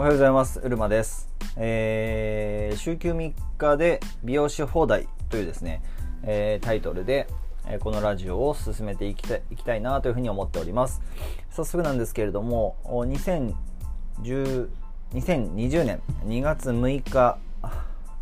[0.00, 0.60] おはようございます。
[0.60, 1.28] うるまです。
[1.56, 5.82] えー、週休3日で美容師放題というですね、
[6.22, 7.26] えー、タイトルで、
[7.66, 11.02] えこのラジオを進めていきたいいきたいなというふうに思っております。
[11.50, 14.68] 早速なんですけれども、2010
[15.14, 17.38] 2020年2月6日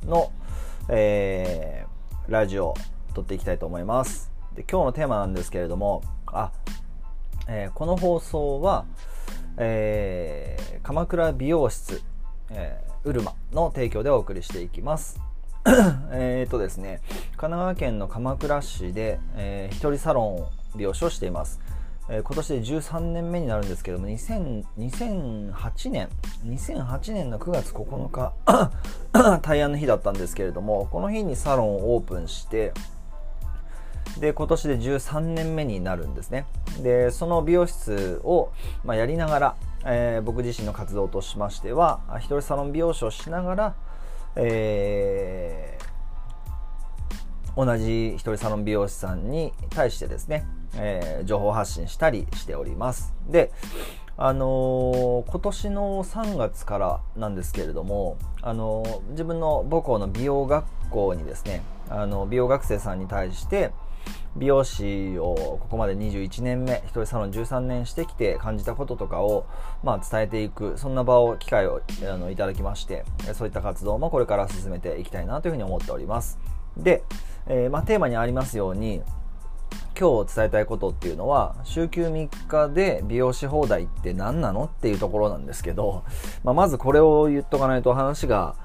[0.07, 0.33] の、
[0.89, 2.75] えー、ラジオを
[3.13, 4.33] 撮っていきたいと思います。
[4.55, 6.53] で今日のテーマなんですけれども、あ、
[7.49, 8.87] えー、この放送は、
[9.59, 12.03] えー、鎌倉美容室、
[12.51, 15.21] えー、うるまの提供でお送りしていきます。
[16.13, 17.01] えっとですね、
[17.37, 20.23] 神奈川県の鎌倉市で、えー、一人サロ
[20.75, 21.61] ン美容師をしています。
[22.09, 26.09] えー、今年で13年目になるんですけども、2008年、
[26.45, 28.33] 2008年の9月9日、
[29.43, 32.73] 大安の日だったんですけれども、この日にサロンをオープンして、
[34.21, 36.47] で今年で13年目になるんですね。
[36.83, 38.51] でその美容室を、
[38.85, 43.75] まあ、やりながら、えー、僕自身の活動としましては一人サロン美容師をしながら、
[44.37, 53.15] えー、同じ一人サロン美容師さんに対してですね、えー、情報発信したりしております。
[53.29, 53.53] で
[54.19, 63.73] あのー、今年の3月からなんですけれども、あのー、自分の母校の美容学校にですね、あの美容学生さんに対して、
[64.37, 69.47] 美容師をここまで21年目一人サロン13年してきて感じたこととかを、
[69.83, 73.05] まあ、伝えていくそんな場を機会をあのいただきまして
[73.35, 76.39] そういった活動もこれから進めていきたいなというふうに思っております。
[76.77, 77.03] で、
[77.47, 79.03] えー、まあ、テーマにありますように
[79.99, 86.05] 今日伝えたいことっていうのは週休3日で美容師放題って何なのっていうところなんですけど、
[86.45, 88.57] まあ、まずこれを言っとかないと話が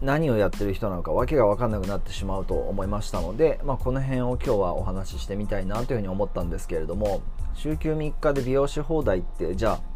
[0.00, 7.22] 何をやってる人なのか訳が分かんなくなってしまうと思いましたので、まあ、この辺を今日はお話ししてみたいなというふうに思ったんですけれども
[7.54, 9.94] 週休3日で美容師放題ってじゃあ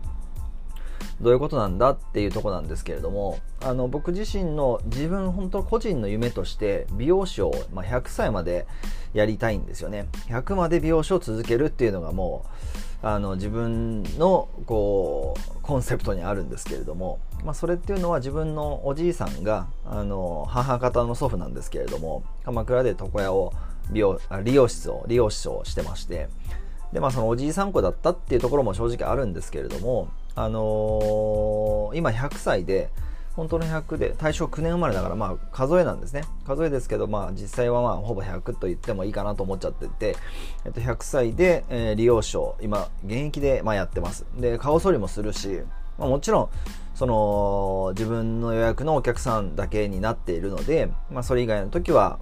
[1.20, 8.66] どういうことなんだっていうとこなんですけれどもあの僕自身の自分本当個人の夢として美容師を、まあ、100歳まで
[9.14, 10.06] やりたいんですよね。
[10.28, 23.52] 100まで美容師を続けるっていうのがもうあの自分のこうコンセプトにあるんですけれどもまあ、それっていうのは自分のおじいさんがあの母方の祖父なんですけれども鎌倉で床屋を
[23.90, 26.28] 美容理容室を理容師をしてまして
[26.92, 32.90] で、まあ、そのおじいさん子だったっていうところも正直あるんですけれども、あのー、今100歳で
[33.38, 36.24] 本当の100で大正9年生まれだからまあ数えなんですね。
[36.44, 40.16] 数えですけどまあ実際はまあほぼ100と言ってもいいかなと思っちゃってて、
[40.64, 44.26] えっと、100歳で、えー、理容師を今現役でまあやってます。
[44.36, 45.60] で顔剃りもするし、
[45.98, 46.48] まあ、もちろん
[46.96, 52.18] その自分の予約のお客さんだけになっているので、まあ、それ以外の時は、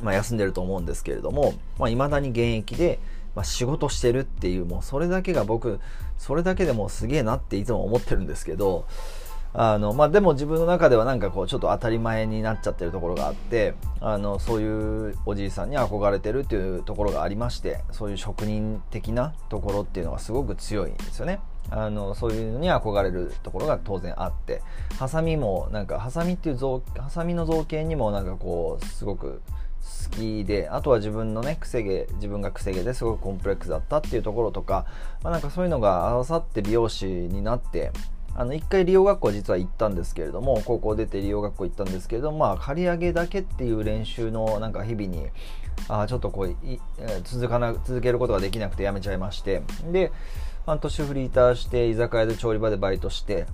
[0.00, 3.00] まあ、休んでると思うんですけれども、まあ、未だに現役で、
[3.34, 5.78] まあ、仕事してるっていうもうそれだけが僕
[6.16, 8.86] それだけでもすげえなっていつも思ってるんですけど
[9.54, 21.40] あのまあ、でも自分の中ではなんかこうちょっと当たり前になっちゃってるところがあってあのそういうおじいさんに憧れてるっていうところがありましてそういう職人的なところっていうのがすごく強いんですよね。
[21.70, 24.62] あのそういうのに憧れるところが当然あって
[24.98, 29.42] ハサミもなんかハサミっていう造ハサミの造形にもなんかこうすごく
[30.04, 34.86] 好きであとは自分のね癖毛自分が癖毛ですごくコンプレックスだったっていうところとか、
[35.22, 37.92] まあ、なんかそういうのが合わさって美容師になって
[38.34, 45.28] あの1回利用学校実は行ったんですけれども高校出て利用学校行ったんですけれどもまあ借り上げだけっていう練習のなんか日々に
[45.88, 46.56] あちょっとこう
[47.24, 50.12] 続かな続けることができなくてやめちゃいましてで
[50.64, 53.46] 半年フリーターして居酒屋で調理場でバイトして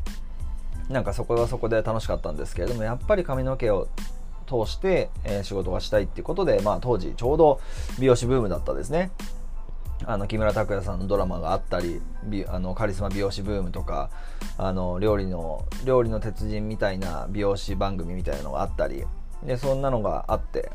[0.89, 3.89] なんかそこはそこで楽しかったんですけれどもやっぱり髪の毛を
[4.49, 7.61] 通して、え、仕事がしたいっていうことで、まあ、当時ちょうど
[7.99, 9.11] 美容師ブームだったですね。
[10.05, 12.01] あの木村拓哉さんのドラマがあったり
[12.49, 14.11] あのカリスマ美容師ブームとか
[14.57, 19.05] あの料理の料理の鉄人みたいな美容師番組みたいなのがあったり
[19.45, 20.71] でそんなのがあって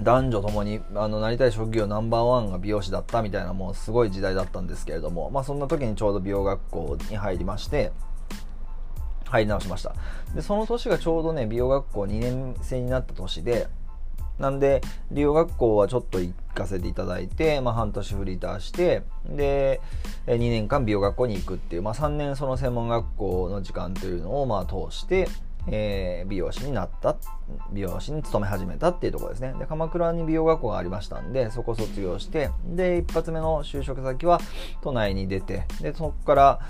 [0.00, 7.92] 男女ともにあのなりたい職業ナンバーワンが美容師だったみたいなもうすごい時代だったんですけれども、まあ、そんな時にちょうど美容学校に入りまして
[9.26, 9.94] 入り直しました。
[10.34, 13.68] でその年がちょうどね美容学校2年生になった年で
[14.42, 14.80] なんで、
[15.12, 19.80] 理容学校はちょっと行かせていただいて、まあ、半年フリーターして、で、
[20.26, 25.28] 2年間美容学校に行くっていう、まあ、3年その専門学校の時間というのを、まあ、通して、
[25.68, 27.16] えー、美容師になった、
[27.72, 29.54] 美容師に勤め始めたっていうところですね。
[29.60, 34.40] で、鎌倉に美容学校がありましたんで、そこ卒業して、で、一発目の就職先は
[34.82, 36.60] 都内に出て、で、そこから、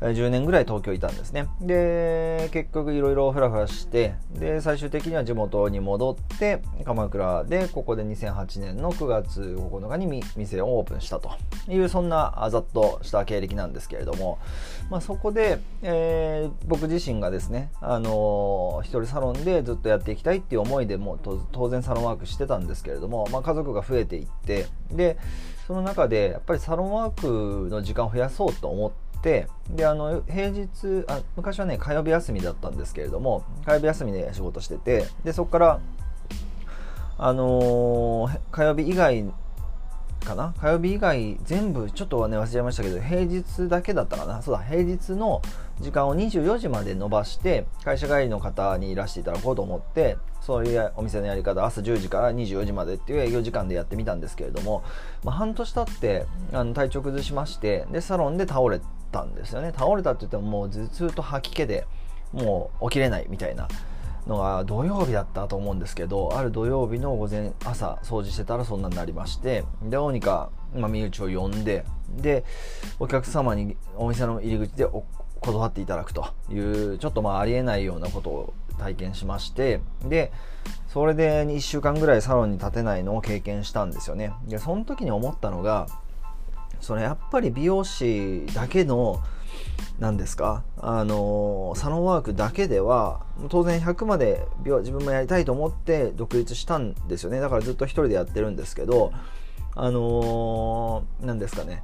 [0.00, 1.48] 10年ぐらい東京いたんですね。
[1.60, 11.30] で結局いろいろフラフラしてで最終的には地元に戻って鎌倉でここで2008年の9月9日に店をオープンしたと。
[11.68, 14.38] いうそんなざっとした経歴なんですけれども、
[14.90, 21.20] まあ、そこで、えー、僕自身がですね、あのー、一人サロンでずっとやっていきたいっていう思いでもう
[21.52, 25.16] 当然サロンワークしてたんですけれども、まあ、家族が増えていってで
[25.66, 35.80] その中でやっぱりサロンワークの時間を増やそうと思ってってであの平日あ昔はね火曜日休みだったんですけれども火曜日休みで仕事しててでそこから
[37.18, 39.30] あのー、火曜日以外
[40.24, 40.54] かな？
[40.58, 44.42] 火曜日以外全部ちょっとはね忘れちゃいましたけど平日だけだったかな？
[44.42, 45.42] そうだ平日の
[45.80, 54.82] 時間を24時まで伸ばして会社帰りの方にいらしていただこうと思ってそういうお店のやり方朝10時から24時までっていう営業時間でやってみたんですけれども、
[55.24, 59.72] まあ、半年経ってあの体調崩しましてでサロンで倒れたんですよね。
[59.76, 61.86] 倒れたって言ってももう頭痛と吐き気で
[62.32, 63.68] もう起きれないみたいな
[64.26, 72.44] のが土曜日だったと思うんですけどある土曜日の午前朝掃除してたらそんなになりましてどうにか、まあ、身内を呼んでで
[72.98, 74.86] お客様にお店の入り口で
[75.40, 80.32] 断っていただくというちょっとまあありえないようなことを体験しましてで
[80.88, 84.32] それで1週間ぐらいサロンに立てないのを経験したんですよね。
[84.46, 85.86] でその時に思ったのが
[86.80, 89.22] それやっぱり美容師だけの
[89.98, 97.40] 何ですかあのサロンワークだけでは当然100まで自分もやりたいと思って独立したんですよね。
[97.40, 99.12] だからずっと1人でやってるんですけど
[99.74, 101.82] あの何ですかね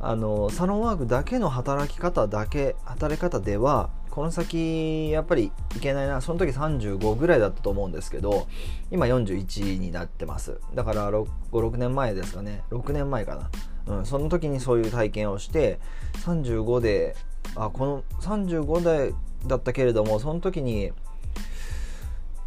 [0.00, 6.22] あのサロンワークだけの働き方だけ働き方ではこの先やっぱりいけないな。
[6.22, 8.46] その時35ぐらいだったと思うんですけど
[8.90, 10.58] 今41になってます。
[10.74, 12.62] だから56年前ですかね。
[12.70, 13.50] 6年前か
[13.86, 13.98] な。
[13.98, 15.80] うん、その時にそういう体験をして
[16.24, 17.14] 35で
[17.56, 19.14] あこの35代
[19.46, 20.92] だったけれどもその時に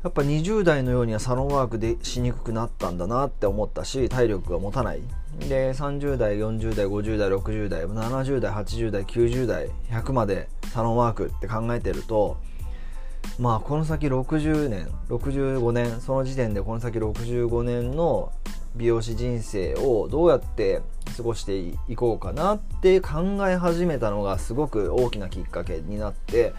[0.03, 5.01] やっぱ20代のようにはサロンワークでしにくくなったんだなって思ったし体力が持たない。
[5.39, 12.37] で30代40代50代60代70代80代90代100までサロンワークって考えてると
[13.37, 18.31] まあこの先60年65年その時点でこの先65年の
[18.75, 20.81] 美容師人生をどうやって
[21.15, 26.53] 過ごしていこうかなって考え始めたのがすごく大きなきっかけになって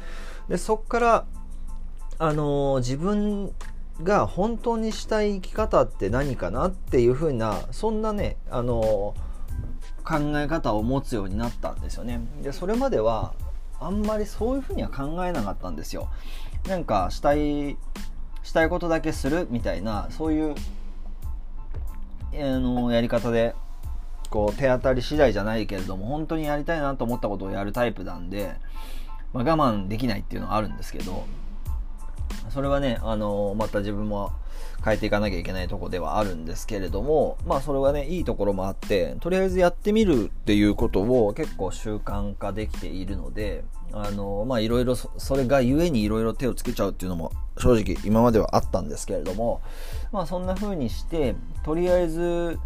[0.49, 1.25] でそっから
[2.21, 3.51] あの、自分
[4.03, 9.15] が本当にしたい生き方って何かなっていう風なそんなねあの、
[10.05, 12.21] 考え方を持つようになったんですよね。
[12.43, 13.33] でそれまでは
[13.81, 16.11] あんまりそういう風には考えなかったんですよ。
[16.69, 17.79] なんかしたい
[18.43, 20.55] したいことだけするみたいなそういう
[22.35, 23.55] あのやり方で
[24.29, 28.55] こう手当たり次第じゃないけれども本当にやりたいなと思ったことをやるタイプなんで、
[29.33, 31.25] まあ、我慢できないっていうのはあるんですけど
[32.51, 34.33] それはねあのまた自分も
[34.85, 49.61] 変えていかなきゃいけないとこではあるんですけれどもまあそれはねいいところもあってとりあえずやってみるっていうことを結構習慣化できているのであのまあいろいろそれがゆえにいろいろ手をつけちゃうっていうのも正直今まではあったんですけれども
[50.13, 51.35] まあそんな風にして
[51.65, 52.59] とりあえず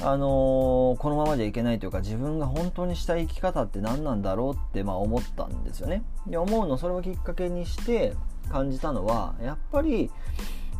[0.00, 6.02] あのー、このままじゃいけないというか自分が本当にしたい生き方って何なんだろうってまあ思ったんですよね。
[6.26, 8.14] で思うのそれをきっかけにして
[8.48, 10.10] 感じたのはやっぱり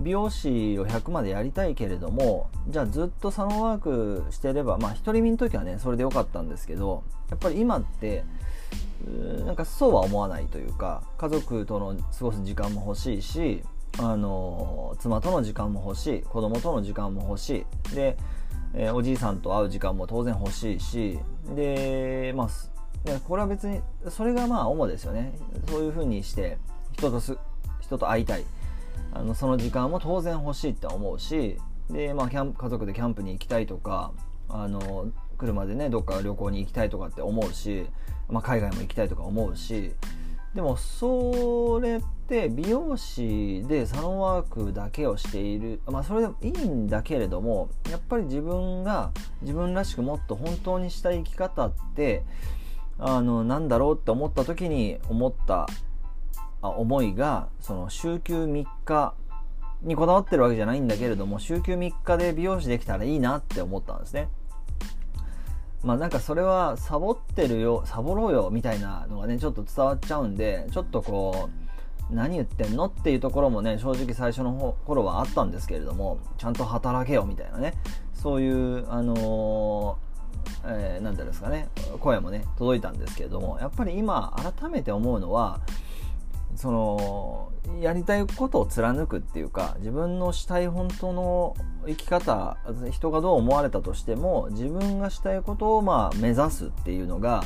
[0.00, 8.24] 美容師を100までやりたいけれどもじゃあずっとサロンワークしてればまあ独り身の時はねそれでよかったんですけどやっぱり今って
[9.44, 13.62] なんかそうは思わないというか家族との過ごす時間も欲しいし
[13.98, 18.16] あの妻との時間も欲しい子供との時間も欲しいで、
[18.74, 21.18] えー、おじいさんと会う時間も当然欲しいし
[21.54, 22.48] でまあ
[23.26, 25.32] これは別にそれがまあ主ですよね。
[25.68, 26.58] そういうふうにして
[26.92, 27.38] 人とす
[27.80, 28.44] 人と会いたい。
[29.12, 31.56] あのその時間も当然欲しいって思うし
[31.90, 34.12] で、まあ、キャン家族でキャンプに行きたいとか
[34.48, 35.08] あの
[35.38, 37.86] 車でねどっか旅行に行きたいとかって思うし、
[38.28, 39.92] まあ、海外も行きたいとか思うし
[40.54, 49.12] でもそれって美容師でサロンワークだけをしているまあそれでもいいんだけれどもやっぱり自分が
[49.42, 52.24] 自分らしくもっと本当にしたい生き方って
[52.98, 55.66] あのなんだろうって思った時に思った
[56.60, 59.14] 思いがその週休3日
[59.82, 64.28] にこだわってるわけじゃないんだけれども週休3日で美容師できたらいいなって思ったんですね。
[65.84, 71.48] まあなんかそれはサボってるよサボろうよみたいなのがねちょっと伝わっちゃうんでちょっとこ
[72.10, 77.74] う何言ってんのっていうところもね正直最初の頃はあったんですけれどもちゃんと働けよみたいなね
[78.14, 79.98] そういうあの
[80.64, 81.68] えー、ていうんですかね
[82.00, 85.60] 声もね届いたんですけれどもやっぱり今改めて思うのは
[86.58, 91.54] そのやりたいことを貫くっていうか自分のしたい本当の
[91.86, 92.58] 生き方
[92.90, 97.44] 人がどう思われたとしても自分がしたいことをまあ目指すっていうのが、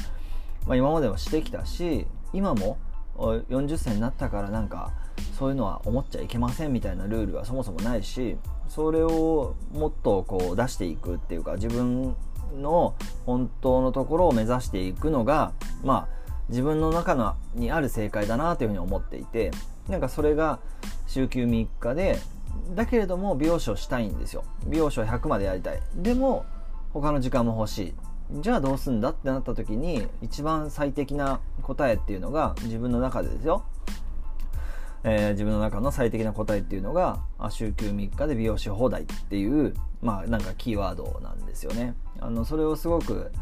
[0.67, 2.79] まあ、今まではしてきたし今も
[3.19, 4.93] 40歳になったからなんか
[5.39, 12.17] そういうのは思っちゃいけませんみたいなルールはそもそもないしそれをもっとこう出していくっていうか自分
[12.55, 12.95] の
[13.27, 15.53] 本当のところを目指していくのが
[15.85, 16.22] まあ
[16.53, 19.51] 自分の中のにある正解だなというふうに思っていて
[19.89, 20.61] なんかそれが
[21.07, 22.19] 週休3日で
[22.75, 24.45] だけれども美容師をしたいんですよ。
[24.67, 25.81] 美容師を100までやりたい。
[25.97, 26.45] でも
[26.93, 27.95] 他の時間も欲しい。
[28.41, 33.65] じゃあどうすんだってなった時に一番最適な答えっていうのが自分の中でですよ、
[35.05, 41.95] えー、自分の中の最適な答えっていうのが週休3日で美容師放題っていうまあなんかキーワードなんですよね。
[42.21, 43.33] あのそれをすごく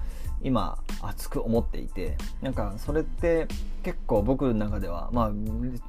[0.42, 3.46] 今熱く思っていてなんかそれって
[3.82, 5.30] 結構僕の中ではまあ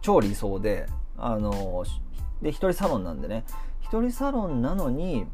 [0.02, 1.84] 超理想であの
[2.42, 3.44] で一人サロンなんでね。
[3.82, 5.26] 一人サロンなのに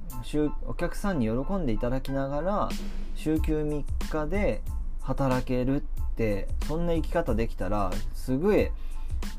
[0.65, 2.69] お客さんに喜んでいただきながら
[3.13, 4.63] 週休3日で
[5.01, 5.81] 働けるっ
[6.15, 8.71] てそんな生き方できたらすげえ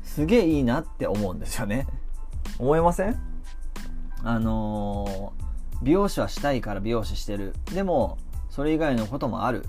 [0.03, 1.85] すげえいいなって思うんですよね。
[2.59, 3.19] 思いません？
[4.23, 7.53] あのー、美容師はしたいから美容師してる。
[7.73, 8.17] でも
[8.49, 9.65] それ以外のこともある。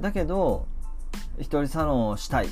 [0.00, 0.66] だけど
[1.38, 2.48] 一人サロンをしたい。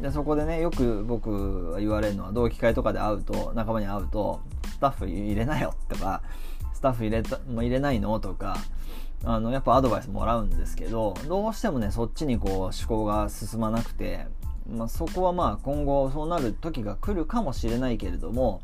[0.00, 4.40] でそこでねよく僕は言われるのは同期会とかで会うと仲間に会うと
[4.72, 6.22] スタッフ入れなよとか
[6.72, 8.56] スタッフ入れた入れないのとか
[9.24, 14.26] あのやっぱアドバイスもらうんですけどどうしてもねそっちにこう思考が進まなくて、
[14.68, 18.62] まあ、そこはまあ今後そうなる時が来るかもしれないけれども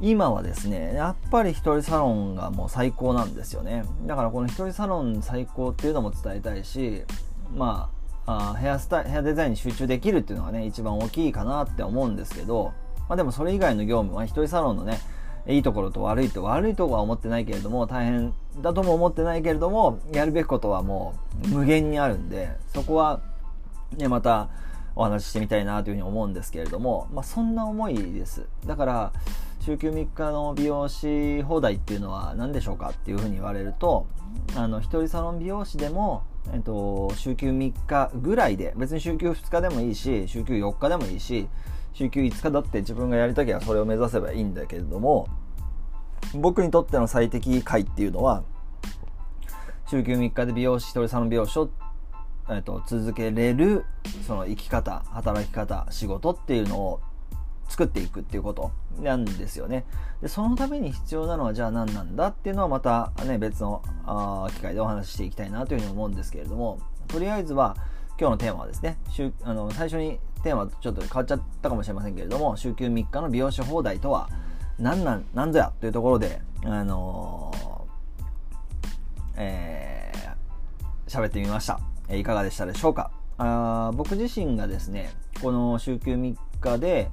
[0.00, 3.84] 今はですねやっぱり一人サロンがもう最高なんですよね。
[4.06, 7.02] だからこの一人サロン最高っていうのも伝えたいし
[7.54, 7.90] ま
[8.26, 12.72] あヘアスタイヘアデザインに集中できるっていうのがね一番大きいかなって思うんですけど、
[13.08, 15.00] まあ、でもそれ以外の業務は一人サロンのね
[15.46, 23.20] いいところと悪いと悪いとこは思ってないけれども大変だとも思ってないけれどもやるべきことはもう無限にあるんでそこは
[23.96, 24.48] ねまた
[24.94, 28.46] お話ししてみたいなというふうに思うんですけれども、まあ、そんな思いです。
[28.66, 29.12] だから
[29.70, 34.08] 週休3日の美容師放題っていうのは何でしょうかっていうふうに言われると
[34.56, 41.46] あの一人サロン美容師でも、えっと、週休3日ぐらいで別に週休2日でもいいし週休4日でもいいし
[41.92, 45.28] 週休5日だって自分がやりたきゃそれを目指せばいいんだけれども
[46.34, 48.42] 僕にとっての最適解っていうのは
[49.88, 51.70] 週休3日で美容師一人サロン美容師を、
[52.50, 53.84] えっと、続けれる
[54.26, 57.00] その生き方働き方仕事っていうのを
[57.70, 59.86] 作っていくっていうことなんですよね。
[60.20, 67.76] で、そのために必要なのはじゃあ何なんだっていうのはまたね、別のあ機会でお話ししていきたいなというふうに思うんですけれども、とりあえずは
[68.18, 68.98] 今日のテーマはですね、
[69.44, 74.28] あの最初にテーマちょっと変わっちゃったかもしれませんけれども、週休3日の美容師放題とは
[74.78, 81.78] 何なん、何ぞやというところで、あのー、えー、喋ってみました。
[82.08, 87.10] えいかがでしたでしょうかあ僕自身がですね、この週休3日で、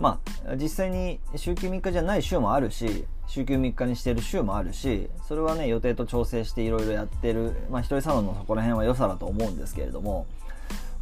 [0.00, 10.26] まあ、実際に週休3日じゃない週もあるし、週休3日にしてる週もあるし、それはね、予定と調整していろいろやってる、まあ、一人サロンのそこら辺は良さだと思うんですけれども、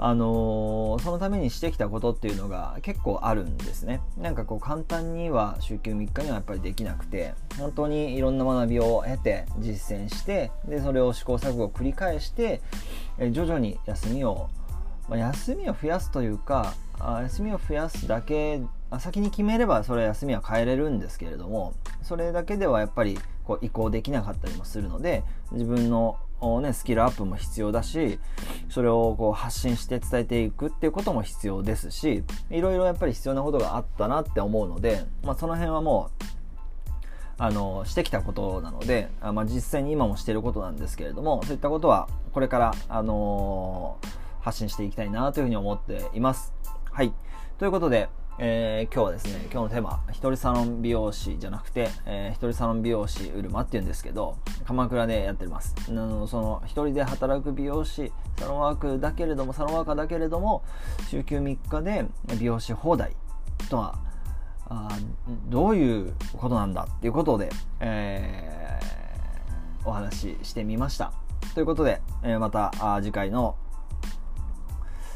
[0.00, 4.00] あのー、そのためにしてきたことっていうのが結構あるんですね。
[4.16, 12.62] なんかこう簡単には週休3日にはやっぱりできなくて、本当にいろんな学びを経て実践して、で、それを試行錯誤を繰り返して、
[13.18, 14.48] え徐々に休みを、
[15.08, 18.60] まあ、休みを増やすというか、あ休みを増やすだけ
[18.98, 26.18] 先に決めればそれは休みは変えれるんですけれどもそれだけではやっぱりこう移行できなかったりもするので自分の、
[26.62, 28.18] ね、スキルアップも必要だし
[28.70, 36.24] それをこう発信して伝えていくっていうことも必要ですしいろいろやっぱり必要なことがあったなって思うので、まあ、その辺はもう
[37.40, 44.08] あのしてきたことなのであ、まあ、実際に今もしていることなんですけれどもそういったことはこれから、あのー、
[44.42, 46.52] 発信していきたいなというふうに思っています。
[46.92, 47.12] はい。
[47.58, 48.08] ということで、
[48.40, 55.74] えー、今日はですね、今日のテーマ、一人サロン美容師じゃなくて、えー、一人サロン美容師うるまって言うんですけど、鎌倉でやってます。
[55.88, 60.62] あのその、一人で働く美容師、サロンワークだけれども、サロンワーカーだけれども、
[61.08, 62.06] 週休3日で
[62.38, 63.16] 美容師放題
[63.68, 63.98] とは、
[64.68, 64.88] あ
[65.48, 71.12] どういうことなんだっていうことで、えー、お話ししてみました。
[71.54, 73.56] ということで、えー、またあ次回の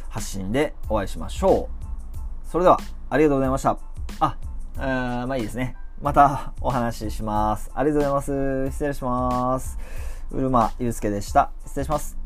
[0.08, 2.48] 発信でお会いしましょう。
[2.50, 2.78] それでは、
[3.12, 3.76] ありがとうございました。
[4.20, 4.36] あ、
[4.78, 5.76] あまあいいですね。
[6.00, 7.70] またお話しします。
[7.74, 8.72] ありがとうございます。
[8.72, 9.78] 失礼します。
[10.30, 11.50] うるまゆうすけでした。
[11.66, 12.21] 失礼します。